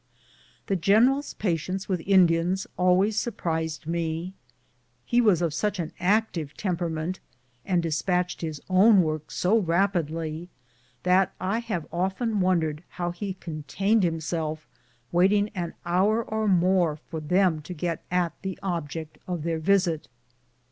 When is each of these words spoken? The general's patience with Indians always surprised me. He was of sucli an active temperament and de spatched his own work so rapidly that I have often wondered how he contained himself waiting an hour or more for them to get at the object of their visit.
The 0.65 0.75
general's 0.75 1.35
patience 1.35 1.87
with 1.87 2.01
Indians 2.07 2.65
always 2.75 3.19
surprised 3.19 3.85
me. 3.85 4.33
He 5.05 5.21
was 5.21 5.43
of 5.43 5.51
sucli 5.51 5.77
an 5.77 5.91
active 5.99 6.55
temperament 6.57 7.19
and 7.67 7.83
de 7.83 7.89
spatched 7.89 8.41
his 8.41 8.59
own 8.67 9.03
work 9.03 9.29
so 9.29 9.59
rapidly 9.59 10.49
that 11.03 11.35
I 11.39 11.59
have 11.59 11.85
often 11.93 12.39
wondered 12.39 12.83
how 12.89 13.11
he 13.11 13.35
contained 13.35 14.01
himself 14.01 14.67
waiting 15.11 15.49
an 15.49 15.75
hour 15.85 16.23
or 16.23 16.47
more 16.47 16.95
for 16.95 17.19
them 17.19 17.61
to 17.61 17.73
get 17.75 18.03
at 18.09 18.33
the 18.41 18.57
object 18.63 19.19
of 19.27 19.43
their 19.43 19.59
visit. 19.59 20.07